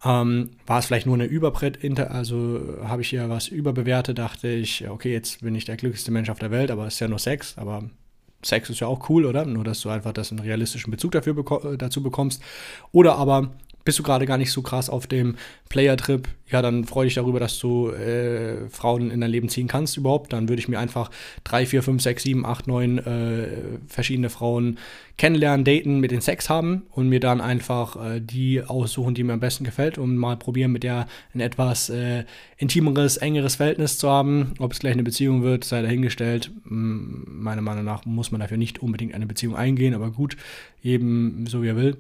[0.05, 4.89] ähm, war es vielleicht nur eine Überbrett, also habe ich hier was überbewertet, dachte ich,
[4.89, 7.19] okay, jetzt bin ich der glücklichste Mensch auf der Welt, aber es ist ja nur
[7.19, 7.85] Sex, aber
[8.43, 9.45] Sex ist ja auch cool, oder?
[9.45, 12.43] Nur, dass du einfach das einen realistischen Bezug dafür beko dazu bekommst.
[12.93, 13.51] Oder aber
[13.91, 15.35] bist du gerade gar nicht so krass auf dem
[15.69, 19.97] Player-Trip, ja, dann freue dich darüber, dass du äh, Frauen in dein Leben ziehen kannst
[19.97, 20.33] überhaupt.
[20.33, 21.11] Dann würde ich mir einfach
[21.43, 23.49] drei, vier, fünf, sechs, sieben, acht, neun äh,
[23.89, 24.79] verschiedene Frauen
[25.17, 29.33] kennenlernen, daten, mit den Sex haben und mir dann einfach äh, die aussuchen, die mir
[29.33, 32.23] am besten gefällt und mal probieren, mit der ein etwas äh,
[32.59, 34.55] intimeres, engeres Verhältnis zu haben.
[34.61, 36.53] Ob es gleich eine Beziehung wird, sei dahingestellt.
[36.63, 40.37] Meiner Meinung nach muss man dafür nicht unbedingt eine Beziehung eingehen, aber gut,
[40.85, 41.97] eben so wie er will.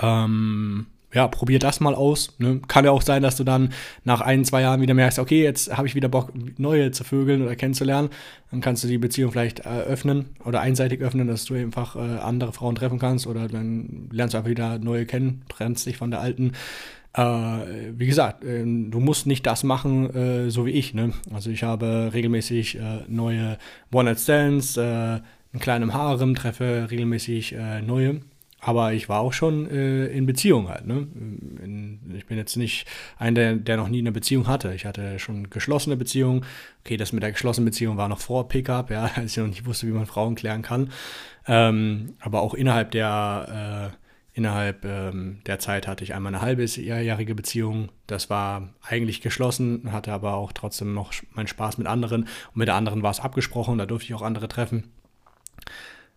[0.00, 2.34] Ähm, ja, probier das mal aus.
[2.38, 2.60] Ne?
[2.68, 3.72] Kann ja auch sein, dass du dann
[4.04, 7.42] nach ein, zwei Jahren wieder merkst, okay, jetzt habe ich wieder Bock, neue zu vögeln
[7.42, 8.10] oder kennenzulernen.
[8.50, 11.98] Dann kannst du die Beziehung vielleicht äh, öffnen oder einseitig öffnen, dass du einfach äh,
[11.98, 16.10] andere Frauen treffen kannst oder dann lernst du einfach wieder neue kennen, trennst dich von
[16.12, 16.52] der alten.
[17.12, 17.22] Äh,
[17.96, 20.94] wie gesagt, äh, du musst nicht das machen, äh, so wie ich.
[20.94, 21.12] Ne?
[21.34, 23.58] Also ich habe regelmäßig äh, neue
[23.92, 25.22] One-Night-Stands, einen
[25.58, 28.20] kleinen Harem, treffe regelmäßig neue
[28.60, 30.86] aber ich war auch schon äh, in Beziehung halt.
[30.86, 31.06] Ne?
[31.62, 32.86] In, ich bin jetzt nicht
[33.18, 34.74] ein, der, der noch nie eine Beziehung hatte.
[34.74, 36.44] Ich hatte schon geschlossene Beziehungen.
[36.84, 39.66] Okay, das mit der geschlossenen Beziehung war noch vor Pickup, ja, als ich noch nicht
[39.66, 40.92] wusste, wie man Frauen klären kann.
[41.46, 43.96] Ähm, aber auch innerhalb der, äh,
[44.36, 47.88] innerhalb ähm, der Zeit hatte ich einmal eine halbjährige Beziehung.
[48.06, 52.22] Das war eigentlich geschlossen, hatte aber auch trotzdem noch meinen Spaß mit anderen.
[52.22, 54.92] Und mit der anderen war es abgesprochen, da durfte ich auch andere treffen.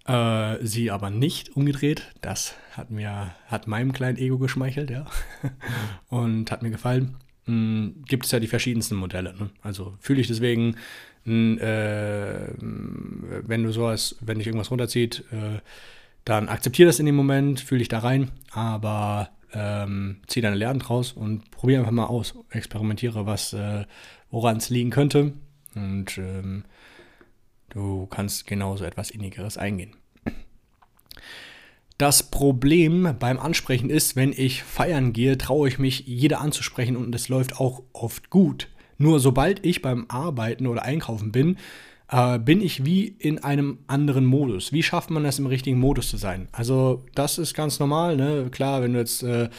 [0.05, 2.13] Äh, sie aber nicht umgedreht.
[2.21, 5.05] Das hat mir, hat meinem kleinen Ego geschmeichelt, ja.
[6.09, 7.15] Und hat mir gefallen.
[7.45, 9.33] Mhm, gibt es ja die verschiedensten Modelle.
[9.37, 9.49] Ne?
[9.61, 10.75] Also fühle ich deswegen,
[11.25, 15.59] äh, wenn du sowas, wenn dich irgendwas runterzieht, äh,
[16.25, 20.79] dann akzeptiere das in dem Moment, fühle ich da rein, aber ähm, zieh deine Lehren
[20.79, 22.35] draus und probiere einfach mal aus.
[22.49, 23.85] Experimentiere, was, äh,
[24.31, 25.33] woran es liegen könnte.
[25.75, 26.63] Und ähm,
[27.73, 29.95] Du kannst genauso etwas Innigeres eingehen.
[31.97, 37.13] Das Problem beim Ansprechen ist, wenn ich feiern gehe, traue ich mich, jeder anzusprechen und
[37.13, 38.69] es läuft auch oft gut.
[38.97, 41.57] Nur sobald ich beim Arbeiten oder Einkaufen bin,
[42.09, 44.71] äh, bin ich wie in einem anderen Modus.
[44.71, 46.47] Wie schafft man es, im richtigen Modus zu sein?
[46.51, 48.17] Also, das ist ganz normal.
[48.17, 48.49] Ne?
[48.51, 49.49] Klar, wenn du jetzt äh,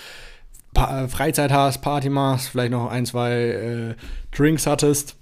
[0.74, 3.94] Freizeit hast, Party machst, vielleicht noch ein, zwei äh,
[4.32, 5.16] Drinks hattest,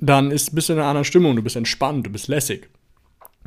[0.00, 2.70] dann ist, bist du in einer anderen Stimmung, du bist entspannt, du bist lässig.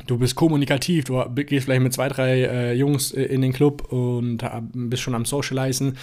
[0.06, 3.92] Du bist kommunikativ, du gehst vielleicht mit zwei, drei äh, Jungs äh, in den Club
[3.92, 5.96] und äh, bist schon am Socializen,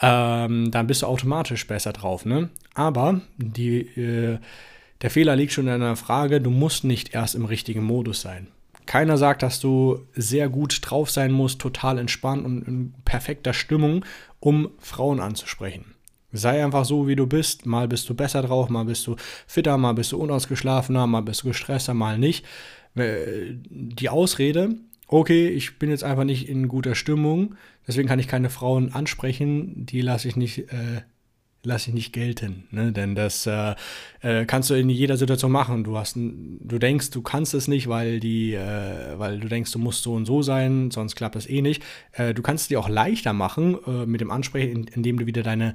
[0.00, 2.24] ähm, dann bist du automatisch besser drauf.
[2.24, 2.50] Ne?
[2.74, 4.38] Aber die, äh,
[5.02, 8.48] der Fehler liegt schon in einer Frage, du musst nicht erst im richtigen Modus sein.
[8.86, 14.04] Keiner sagt, dass du sehr gut drauf sein musst, total entspannt und in perfekter Stimmung,
[14.40, 15.93] um Frauen anzusprechen.
[16.36, 17.64] Sei einfach so, wie du bist.
[17.64, 19.14] Mal bist du besser drauf, mal bist du
[19.46, 22.44] fitter, mal bist du unausgeschlafener, mal bist du gestresster, mal nicht.
[22.96, 27.54] Äh, die Ausrede, okay, ich bin jetzt einfach nicht in guter Stimmung,
[27.86, 31.02] deswegen kann ich keine Frauen ansprechen, die lasse ich nicht, äh,
[31.62, 32.64] lasse ich nicht gelten.
[32.70, 32.92] Ne?
[32.92, 33.74] Denn das äh,
[34.20, 35.82] äh, kannst du in jeder Situation machen.
[35.82, 39.78] Du hast, du denkst, du kannst es nicht, weil die, äh, weil du denkst, du
[39.78, 41.82] musst so und so sein, sonst klappt das eh nicht.
[42.12, 45.74] Äh, du kannst es dir auch leichter machen mit dem Ansprechen, indem du wieder deine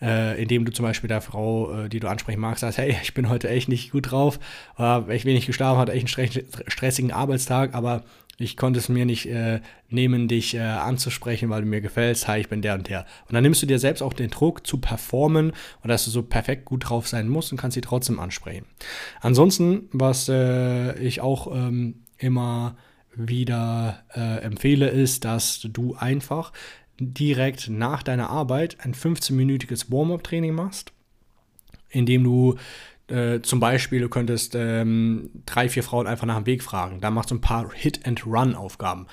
[0.00, 3.14] äh, indem du zum Beispiel der Frau, äh, die du ansprechen magst, sagst, hey, ich
[3.14, 4.38] bin heute echt nicht gut drauf,
[4.78, 8.04] äh, echt wenig geschlafen, hatte echt einen stressigen Arbeitstag, aber
[8.40, 12.28] ich konnte es mir nicht äh, nehmen, dich äh, anzusprechen, weil du mir gefällst.
[12.28, 13.04] Hi, ich bin der und der.
[13.26, 16.22] Und dann nimmst du dir selbst auch den Druck zu performen und dass du so
[16.22, 18.64] perfekt gut drauf sein musst und kannst sie trotzdem ansprechen.
[19.20, 22.76] Ansonsten, was äh, ich auch ähm, immer
[23.16, 26.52] wieder äh, empfehle, ist, dass du einfach
[26.98, 30.92] direkt nach deiner Arbeit ein 15-minütiges Warm-up-Training machst,
[31.90, 32.56] in dem du
[33.08, 37.00] Äh, zum Beispiel, du könntest ähm, drei, vier Frauen einfach nach dem Weg fragen.
[37.00, 39.06] Da machst du ein paar Hit-and-Run-Aufgaben.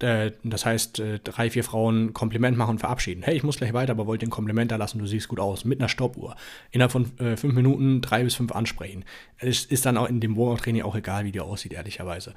[0.00, 3.22] Äh, das heißt, äh, drei, vier Frauen Kompliment machen und verabschieden.
[3.22, 5.64] Hey, ich muss gleich weiter, aber wollte ein Kompliment da lassen, du siehst gut aus.
[5.64, 6.36] Mit einer Stoppuhr.
[6.70, 9.04] Innerhalb von äh, fünf Minuten drei bis fünf ansprechen.
[9.38, 12.34] Es ist dann auch in dem Warm-Training auch egal, wie die aussieht, ehrlicherweise.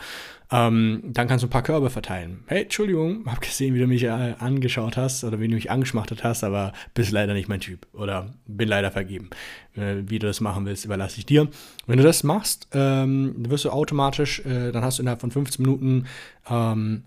[0.51, 2.43] Ähm, dann kannst du ein paar Körbe verteilen.
[2.47, 6.23] Hey, Entschuldigung, hab gesehen, wie du mich äh, angeschaut hast oder wie du mich angeschmachtet
[6.23, 9.29] hast, aber bist leider nicht mein Typ oder bin leider vergeben.
[9.73, 11.47] Wie du das machen willst, überlasse ich dir.
[11.87, 16.07] Wenn du das machst, ähm, wirst du automatisch, dann hast du innerhalb von 15 Minuten
[16.49, 17.03] ähm,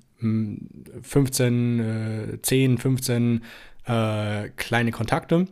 [1.03, 3.43] 15, äh, 10, 15
[3.87, 5.47] äh, kleine Kontakte.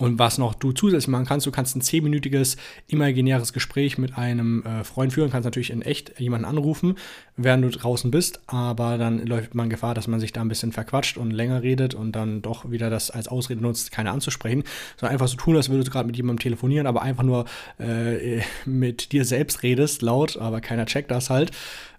[0.00, 4.64] Und was noch du zusätzlich machen kannst, du kannst ein zehnminütiges imaginäres Gespräch mit einem
[4.64, 6.94] äh, Freund führen, kannst natürlich in echt jemanden anrufen,
[7.36, 10.72] während du draußen bist, aber dann läuft man Gefahr, dass man sich da ein bisschen
[10.72, 14.64] verquatscht und länger redet und dann doch wieder das als Ausrede nutzt, keine anzusprechen,
[14.96, 17.44] sondern einfach so tun, als würdest du gerade mit jemandem telefonieren, aber einfach nur
[17.78, 21.50] äh, mit dir selbst redest, laut, aber keiner checkt das halt.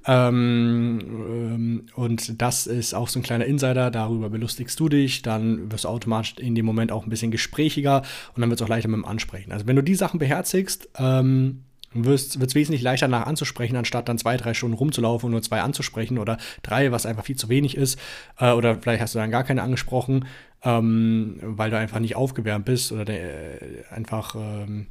[0.07, 5.71] Ähm, ähm, und das ist auch so ein kleiner Insider, darüber belustigst du dich, dann
[5.71, 8.01] wirst du automatisch in dem Moment auch ein bisschen gesprächiger
[8.35, 9.51] und dann wird es auch leichter mit dem Ansprechen.
[9.51, 14.17] Also wenn du die Sachen beherzigst, ähm, wird es wesentlich leichter nach anzusprechen, anstatt dann
[14.17, 17.75] zwei, drei Stunden rumzulaufen und nur zwei anzusprechen oder drei, was einfach viel zu wenig
[17.75, 17.99] ist.
[18.39, 20.25] Äh, oder vielleicht hast du dann gar keine angesprochen,
[20.63, 24.87] ähm, weil du einfach nicht aufgewärmt bist oder äh, einfach ähm,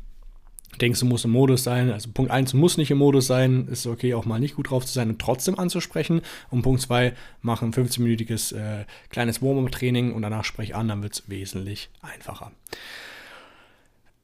[0.80, 1.90] denkst, du musst im Modus sein.
[1.90, 4.84] Also Punkt 1 muss nicht im Modus sein, ist okay, auch mal nicht gut drauf
[4.84, 6.22] zu sein und trotzdem anzusprechen.
[6.50, 11.14] Und Punkt 2, mach ein 15-minütiges äh, kleines Warm-up-Training und danach sprech an, dann wird
[11.14, 12.52] es wesentlich einfacher.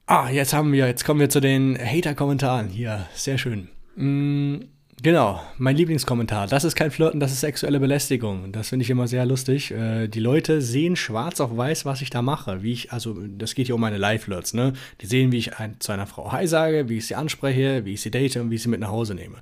[0.07, 2.69] Ah, jetzt haben wir, jetzt kommen wir zu den Hater-Kommentaren.
[2.69, 3.69] Hier, sehr schön.
[3.97, 4.59] Mm,
[5.03, 6.47] Genau, mein Lieblingskommentar.
[6.47, 8.51] Das ist kein Flirten, das ist sexuelle Belästigung.
[8.51, 9.71] Das finde ich immer sehr lustig.
[9.71, 12.63] Äh, die Leute sehen schwarz auf weiß, was ich da mache.
[12.63, 14.73] Wie ich, also das geht ja um meine Live-Flirts, ne?
[15.03, 17.93] Die sehen, wie ich ein, zu einer Frau Hi sage, wie ich sie anspreche, wie
[17.93, 19.37] ich sie date und wie ich sie mit nach Hause nehme.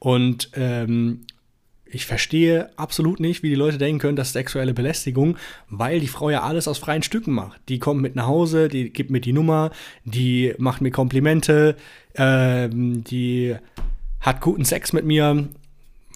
[0.00, 1.20] Und ähm,
[1.84, 5.36] ich verstehe absolut nicht, wie die Leute denken können, das ist sexuelle Belästigung,
[5.70, 7.60] weil die Frau ja alles aus freien Stücken macht.
[7.68, 9.70] Die kommt mit nach Hause, die gibt mir die Nummer,
[10.04, 11.76] die macht mir Komplimente,
[12.16, 13.54] ähm, die
[14.26, 15.48] hat guten Sex mit mir,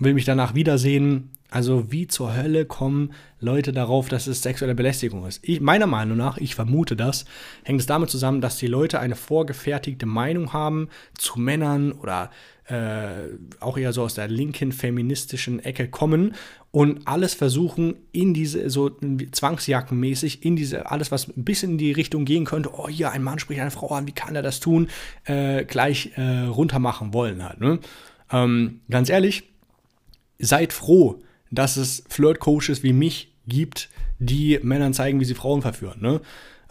[0.00, 1.30] will mich danach wiedersehen.
[1.48, 5.40] Also wie zur Hölle kommen Leute darauf, dass es sexuelle Belästigung ist?
[5.42, 7.24] Ich, meiner Meinung nach, ich vermute das,
[7.62, 12.30] hängt es damit zusammen, dass die Leute eine vorgefertigte Meinung haben zu Männern oder
[12.70, 16.34] äh, auch eher so aus der linken feministischen Ecke kommen
[16.70, 18.90] und alles versuchen in diese so
[19.32, 23.24] zwangsjackenmäßig in diese alles was ein bisschen in die Richtung gehen könnte oh hier ein
[23.24, 24.88] Mann spricht eine Frau an wie kann er das tun
[25.24, 27.80] äh, gleich äh, runtermachen wollen halt ne?
[28.30, 29.42] ähm, ganz ehrlich
[30.38, 33.88] seid froh dass es Flirt-Coaches wie mich gibt
[34.20, 36.20] die Männern zeigen wie sie Frauen verführen ne?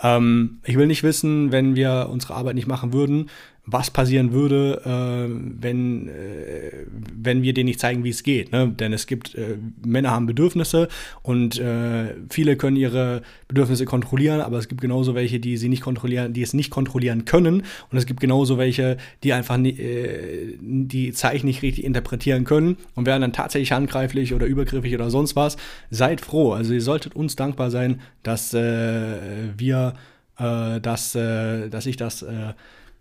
[0.02, 3.30] ähm, ich will nicht wissen wenn wir unsere Arbeit nicht machen würden
[3.72, 8.52] was passieren würde, äh, wenn, äh, wenn wir denen nicht zeigen, wie es geht.
[8.52, 8.70] Ne?
[8.70, 10.88] Denn es gibt, äh, Männer haben Bedürfnisse
[11.22, 15.82] und äh, viele können ihre Bedürfnisse kontrollieren, aber es gibt genauso welche, die sie nicht
[15.82, 17.64] kontrollieren, die es nicht kontrollieren können.
[17.92, 22.78] Und es gibt genauso welche, die einfach nie, äh, die Zeichen nicht richtig interpretieren können
[22.96, 25.58] und werden dann tatsächlich handgreiflich oder übergriffig oder sonst was.
[25.92, 26.54] Seid froh.
[26.54, 29.94] Also ihr solltet uns dankbar sein, dass äh, wir,
[30.38, 32.26] dass, dass ich das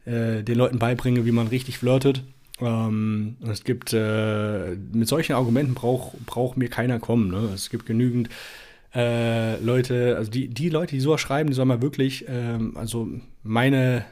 [0.09, 2.23] äh, den Leuten beibringe, wie man richtig flirtet.
[2.61, 7.31] Ähm, es gibt, äh, mit solchen Argumenten braucht brauch mir keiner kommen.
[7.31, 7.51] Ne?
[7.55, 8.29] Es gibt genügend
[8.95, 13.09] äh, Leute, also die, die Leute, die sowas schreiben, die sollen mal wirklich, ähm, also
[13.43, 14.05] meine,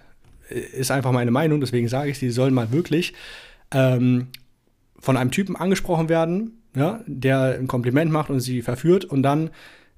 [0.50, 3.14] äh, ist einfach meine Meinung, deswegen sage ich, die sollen mal wirklich
[3.72, 4.28] ähm,
[4.98, 9.50] von einem Typen angesprochen werden, ja, der ein Kompliment macht und sie verführt und dann,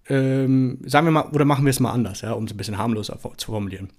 [0.08, 2.78] ähm, sagen wir mal, oder machen wir es mal anders, ja, um es ein bisschen
[2.78, 3.90] harmloser zu formulieren.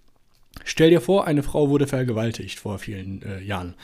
[0.63, 3.75] Stell dir vor, eine Frau wurde vergewaltigt vor vielen äh, Jahren.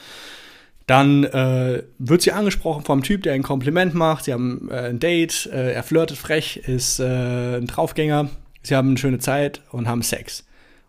[0.86, 4.24] Dann äh, wird sie angesprochen vom Typ, der ein Kompliment macht.
[4.24, 8.30] Sie haben äh, ein Date, äh, er flirtet frech, ist äh, ein Draufgänger.
[8.62, 10.44] Sie haben eine schöne Zeit und haben Sex.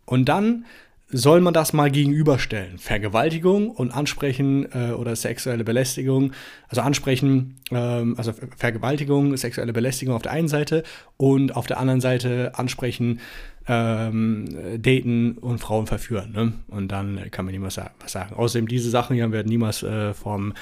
[0.05, 0.65] Und dann
[1.09, 2.77] soll man das mal gegenüberstellen.
[2.77, 6.33] Vergewaltigung und Ansprechen äh, oder sexuelle Belästigung,
[6.67, 10.83] also Ansprechen, ähm, also Vergewaltigung, sexuelle Belästigung auf der einen Seite
[11.15, 13.21] und auf der anderen Seite Ansprechen,
[13.67, 14.45] ähm,
[14.81, 16.31] daten und Frauen verführen.
[16.31, 16.53] Ne?
[16.67, 18.35] Und dann kann man niemals was sagen.
[18.35, 20.53] Außerdem, diese Sachen hier werden niemals äh, vom,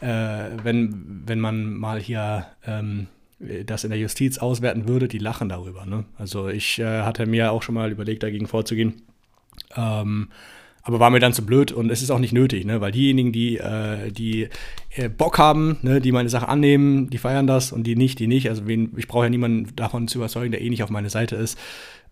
[0.00, 3.08] äh, wenn, wenn man mal hier ähm,
[3.64, 5.86] das in der Justiz auswerten würde, die lachen darüber.
[5.86, 6.04] Ne?
[6.18, 9.02] Also ich äh, hatte mir auch schon mal überlegt, dagegen vorzugehen.
[9.76, 10.28] Ähm,
[10.82, 12.80] aber war mir dann zu blöd und es ist auch nicht nötig, ne?
[12.80, 14.48] weil diejenigen, die, äh, die
[14.94, 18.26] äh, Bock haben, ne, die meine Sache annehmen, die feiern das und die nicht, die
[18.26, 18.48] nicht.
[18.48, 21.36] Also wen, ich brauche ja niemanden davon zu überzeugen, der eh nicht auf meiner Seite
[21.36, 21.58] ist.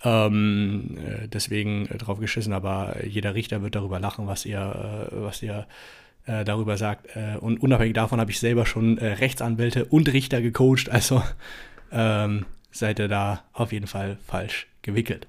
[0.04, 5.16] Ähm, äh, deswegen äh, drauf geschissen, aber jeder Richter wird darüber lachen, was ihr, äh,
[5.22, 5.66] was ihr
[6.26, 7.08] äh, darüber sagt.
[7.40, 11.22] und unabhängig davon habe ich selber schon Rechtsanwälte und Richter gecoacht, also
[11.90, 15.26] ähm, seid ihr da auf jeden Fall falsch gewickelt.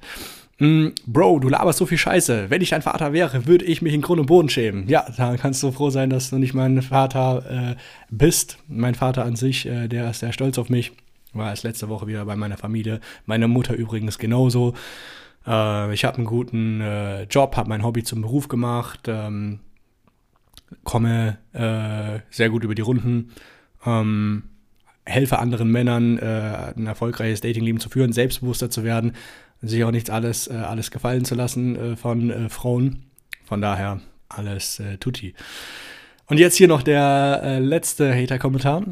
[0.60, 2.50] Mm, Bro, du laberst so viel Scheiße.
[2.50, 4.88] Wenn ich dein Vater wäre, würde ich mich in Grund und Boden schämen.
[4.90, 7.76] Ja, da kannst du froh sein, dass du nicht mein Vater äh,
[8.10, 8.58] bist.
[8.68, 10.92] Mein Vater an sich, äh, der ist sehr stolz auf mich.
[11.32, 13.00] War erst letzte Woche wieder bei meiner Familie.
[13.26, 14.74] Meine Mutter übrigens genauso.
[15.48, 19.60] Äh, ich habe einen guten äh, Job, habe mein Hobby zum Beruf gemacht, ähm,
[20.84, 23.32] komme äh, sehr gut über die Runden.
[23.86, 24.44] Ähm,
[25.06, 29.14] helfe anderen Männern, äh, ein erfolgreiches Datingleben zu führen, selbstbewusster zu werden
[29.62, 33.06] sich auch nichts alles, äh, alles gefallen zu lassen äh, von äh, Frauen.
[33.46, 35.34] Von daher alles äh, tutti.
[36.28, 38.84] Und jetzt hier noch der äh, letzte Hater-Kommentar.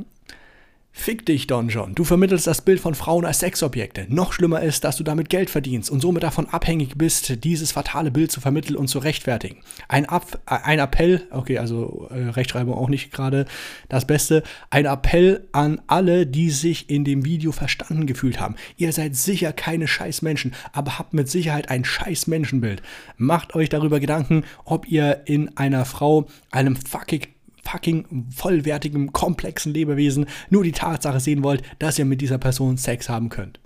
[0.99, 1.95] Fick dich, Don John.
[1.95, 4.07] Du vermittelst das Bild von Frauen als Sexobjekte.
[4.09, 8.11] Noch schlimmer ist, dass du damit Geld verdienst und somit davon abhängig bist, dieses fatale
[8.11, 9.59] Bild zu vermitteln und zu rechtfertigen.
[9.87, 13.45] Ein, Ab ein Appell, okay, also äh, Rechtschreibung auch nicht gerade
[13.87, 18.55] das Beste, ein Appell an alle, die sich in dem Video verstanden gefühlt haben.
[18.75, 22.81] Ihr seid sicher keine scheiß Menschen, aber habt mit Sicherheit ein scheiß Menschenbild.
[23.17, 27.27] Macht euch darüber Gedanken, ob ihr in einer Frau, einem fucking
[27.71, 33.09] fucking vollwertigem, komplexen Lebewesen nur die Tatsache sehen wollt, dass ihr mit dieser Person Sex
[33.09, 33.59] haben könnt.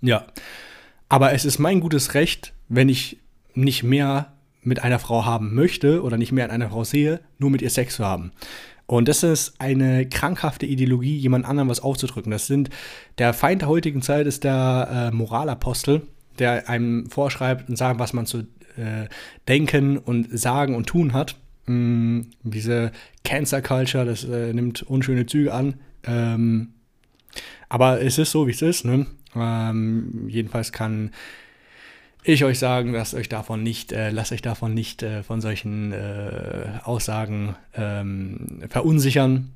[0.00, 0.26] Ja.
[1.08, 3.18] Aber es ist mein gutes Recht, wenn ich
[3.54, 7.50] nicht mehr mit einer Frau haben möchte oder nicht mehr an einer Frau sehe, nur
[7.50, 8.32] mit ihr Sex zu haben.
[8.86, 12.30] Und das ist eine krankhafte Ideologie, jemand anderem was aufzudrücken.
[12.30, 12.70] Das sind,
[13.18, 16.02] der Feind der heutigen Zeit ist der äh, Moralapostel,
[16.38, 18.40] der einem vorschreibt und sagt, was man zu
[18.76, 19.08] äh,
[19.48, 21.36] denken und sagen und tun hat.
[21.66, 22.92] Mh, mm, diese
[23.24, 25.74] Cancer Culture, das äh, nimmt unschöne Züge an.
[26.04, 26.74] Ähm,
[27.68, 28.84] aber es ist so, wie es ist.
[28.84, 29.06] Ne?
[29.34, 31.10] Ähm, jedenfalls kann
[32.24, 35.92] ich euch sagen, lasst euch davon nicht, äh, lasst euch davon nicht äh, von solchen
[35.92, 39.50] äh, Aussagen ähm, verunsichern.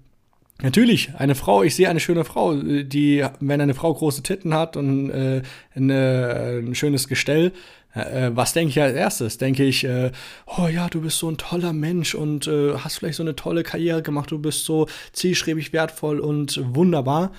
[0.62, 4.76] Natürlich, eine Frau, ich sehe eine schöne Frau, die, wenn eine Frau große Titten hat
[4.76, 5.42] und äh,
[5.74, 7.52] eine, ein schönes Gestell,
[7.96, 9.38] äh, was denke ich als erstes?
[9.38, 10.10] Denke ich, äh,
[10.46, 13.62] oh ja, du bist so ein toller Mensch und äh, hast vielleicht so eine tolle
[13.62, 17.32] Karriere gemacht, du bist so zielstrebig wertvoll und wunderbar.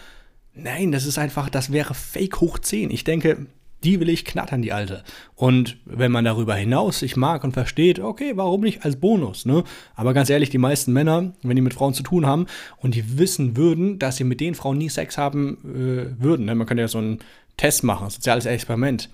[0.53, 2.89] Nein, das ist einfach, das wäre Fake hoch 10.
[2.89, 3.45] Ich denke,
[3.83, 5.03] die will ich knattern, die alte.
[5.35, 9.63] Und wenn man darüber hinaus sich mag und versteht, okay, warum nicht als Bonus, ne?
[9.95, 13.19] Aber ganz ehrlich, die meisten Männer, wenn die mit Frauen zu tun haben und die
[13.19, 16.55] wissen würden, dass sie mit den Frauen nie Sex haben äh, würden, ne?
[16.55, 17.19] man könnte ja so einen
[17.55, 19.09] Test machen, soziales Experiment.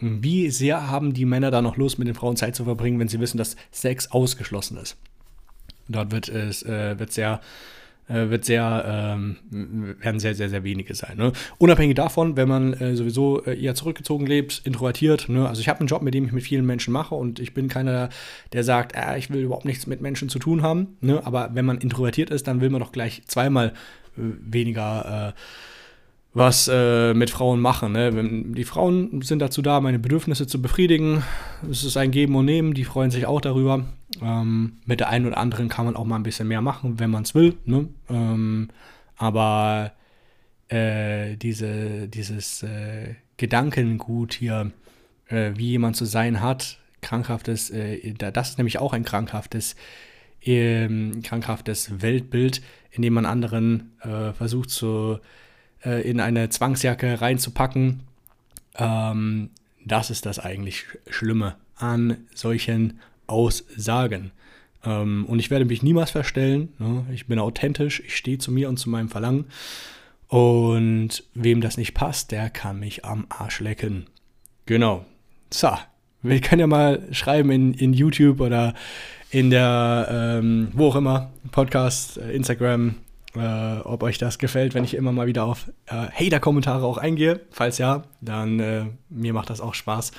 [0.00, 3.08] Wie sehr haben die Männer da noch Lust, mit den Frauen Zeit zu verbringen, wenn
[3.08, 4.96] sie wissen, dass Sex ausgeschlossen ist?
[5.88, 7.40] Dort wird es äh, wird sehr
[8.08, 9.36] äh, wird sehr, ähm,
[10.00, 11.16] werden sehr, sehr, sehr wenige sein.
[11.16, 11.32] Ne?
[11.58, 15.48] Unabhängig davon, wenn man äh, sowieso äh, eher zurückgezogen lebt, introvertiert, ne?
[15.48, 17.68] also ich habe einen Job, mit dem ich mit vielen Menschen mache und ich bin
[17.68, 18.08] keiner,
[18.52, 21.20] der sagt, äh, ich will überhaupt nichts mit Menschen zu tun haben, ne?
[21.24, 23.68] aber wenn man introvertiert ist, dann will man doch gleich zweimal
[24.16, 25.40] äh, weniger äh,
[26.38, 27.92] was äh, mit Frauen machen.
[27.92, 28.12] Ne?
[28.54, 31.24] Die Frauen sind dazu da, meine Bedürfnisse zu befriedigen.
[31.68, 33.84] Es ist ein Geben und Nehmen, die freuen sich auch darüber.
[34.22, 37.10] Ähm, mit der einen oder anderen kann man auch mal ein bisschen mehr machen, wenn
[37.10, 37.58] man es will.
[37.64, 37.88] Ne?
[38.08, 38.68] Ähm,
[39.16, 39.92] aber
[40.68, 44.70] äh, diese, dieses äh, Gedankengut hier,
[45.26, 49.74] äh, wie jemand zu sein hat, krankhaftes, äh, das ist nämlich auch ein krankhaftes,
[50.42, 55.18] ähm, krankhaftes Weltbild, in dem man anderen äh, versucht zu
[55.84, 58.00] äh, in eine Zwangsjacke reinzupacken.
[58.76, 59.50] Ähm,
[59.84, 64.32] das ist das eigentlich Schlimme an solchen Aussagen.
[64.84, 66.72] Ähm, und ich werde mich niemals verstellen.
[66.78, 67.04] Ne?
[67.12, 69.46] Ich bin authentisch, ich stehe zu mir und zu meinem Verlangen.
[70.28, 74.06] Und wem das nicht passt, der kann mich am Arsch lecken.
[74.66, 75.06] Genau.
[75.50, 75.70] So,
[76.22, 78.74] wir können ja mal schreiben in, in YouTube oder
[79.30, 82.96] in der, ähm, wo auch immer, Podcast, äh, Instagram,
[83.34, 87.40] äh, ob euch das gefällt, wenn ich immer mal wieder auf äh, Hater-Kommentare auch eingehe.
[87.50, 90.12] Falls ja, dann äh, mir macht das auch Spaß.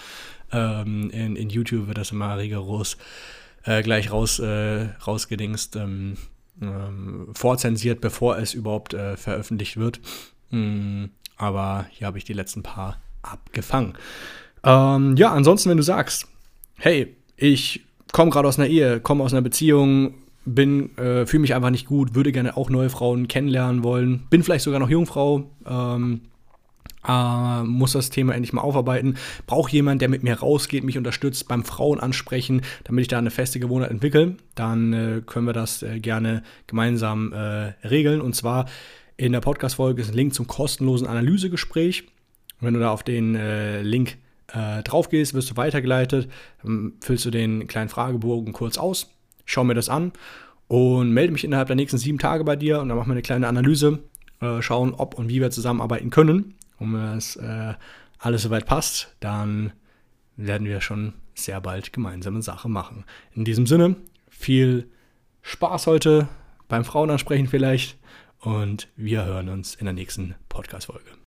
[0.51, 2.97] Ähm, in, in, YouTube wird das immer rigoros
[3.63, 6.17] äh, gleich raus, äh, rausgedingst, ähm,
[6.61, 9.99] ähm, vorzensiert, bevor es überhaupt äh, veröffentlicht wird.
[10.49, 11.05] Mm,
[11.37, 13.93] aber hier habe ich die letzten paar abgefangen.
[14.63, 16.27] Ähm, ja, ansonsten, wenn du sagst,
[16.77, 21.53] hey, ich komme gerade aus einer Ehe, komme aus einer Beziehung, bin, äh, fühle mich
[21.53, 25.49] einfach nicht gut, würde gerne auch neue Frauen kennenlernen wollen, bin vielleicht sogar noch Jungfrau,
[25.65, 26.21] ähm,
[27.07, 29.15] äh, muss das Thema endlich mal aufarbeiten.
[29.47, 33.31] Brauche jemand, der mit mir rausgeht, mich unterstützt beim Frauen ansprechen, damit ich da eine
[33.31, 34.35] feste Gewohnheit entwickle.
[34.55, 38.21] Dann äh, können wir das äh, gerne gemeinsam äh, regeln.
[38.21, 38.65] Und zwar
[39.17, 42.05] in der Podcast-Folge ist ein Link zum kostenlosen Analysegespräch.
[42.59, 44.17] Wenn du da auf den äh, Link
[44.47, 46.29] äh, drauf gehst, wirst du weitergeleitet,
[46.99, 49.09] füllst du den kleinen Fragebogen kurz aus,
[49.49, 50.11] schau mir das an
[50.67, 53.21] und melde mich innerhalb der nächsten sieben Tage bei dir und dann machen wir eine
[53.21, 53.99] kleine Analyse,
[54.41, 56.55] äh, schauen, ob und wie wir zusammenarbeiten können.
[56.77, 57.73] Und wenn das äh,
[58.19, 59.73] alles soweit passt, dann
[60.37, 63.03] werden wir schon sehr bald gemeinsame Sache machen.
[63.33, 63.95] In diesem Sinne,
[64.29, 64.87] viel
[65.41, 66.27] Spaß heute
[66.67, 67.97] beim Frauenansprechen vielleicht
[68.39, 71.18] und wir hören uns in der nächsten Podcast-Folge.